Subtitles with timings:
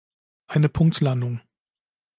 [0.47, 1.41] Eine Punktlandung.